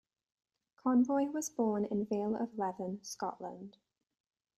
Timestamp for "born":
1.51-1.85